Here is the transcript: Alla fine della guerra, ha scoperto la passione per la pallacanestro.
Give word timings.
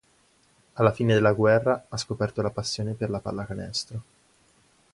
Alla 0.73 0.91
fine 0.93 1.13
della 1.13 1.31
guerra, 1.33 1.85
ha 1.87 1.95
scoperto 1.95 2.41
la 2.41 2.49
passione 2.49 2.93
per 2.95 3.11
la 3.11 3.19
pallacanestro. 3.19 4.01